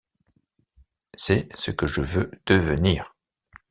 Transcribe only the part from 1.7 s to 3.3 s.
je veux devenir.